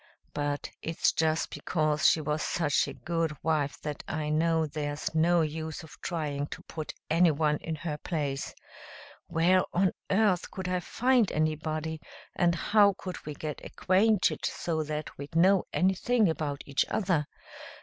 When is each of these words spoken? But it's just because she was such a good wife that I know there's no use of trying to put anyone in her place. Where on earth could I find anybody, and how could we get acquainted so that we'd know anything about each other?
But 0.33 0.67
it's 0.81 1.11
just 1.11 1.51
because 1.53 2.09
she 2.09 2.21
was 2.21 2.41
such 2.41 2.87
a 2.87 2.93
good 2.93 3.37
wife 3.43 3.79
that 3.83 4.03
I 4.07 4.29
know 4.29 4.65
there's 4.65 5.13
no 5.13 5.41
use 5.41 5.83
of 5.83 5.91
trying 6.01 6.47
to 6.47 6.63
put 6.63 6.91
anyone 7.11 7.57
in 7.57 7.75
her 7.75 7.99
place. 7.99 8.55
Where 9.27 9.61
on 9.73 9.91
earth 10.09 10.49
could 10.49 10.67
I 10.67 10.79
find 10.79 11.31
anybody, 11.31 12.01
and 12.35 12.55
how 12.55 12.95
could 12.97 13.23
we 13.27 13.35
get 13.35 13.63
acquainted 13.63 14.43
so 14.43 14.81
that 14.81 15.15
we'd 15.19 15.35
know 15.35 15.65
anything 15.71 16.27
about 16.29 16.63
each 16.65 16.83
other? 16.89 17.27